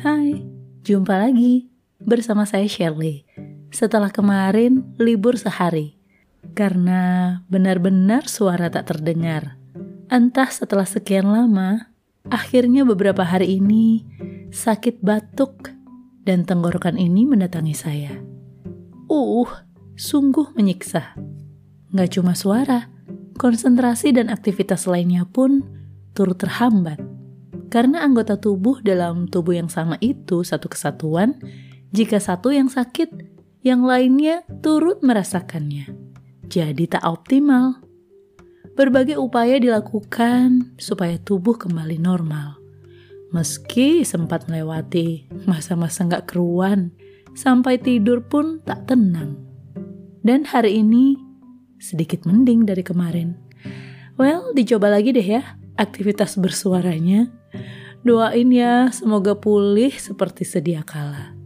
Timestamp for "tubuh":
28.34-28.82, 29.30-29.54, 41.22-41.54